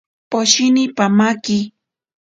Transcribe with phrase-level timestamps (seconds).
[0.29, 1.59] Poshini pamaki.